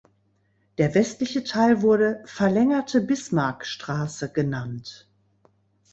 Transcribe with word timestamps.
Der 0.79 0.95
westliche 0.95 1.43
Teil 1.43 1.83
wurde 1.83 2.23
"Verlängerte 2.25 3.01
Bismarckstraße" 3.01 4.31
genannt. 4.31 5.07